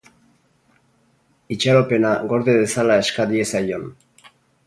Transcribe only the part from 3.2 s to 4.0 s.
diezaion.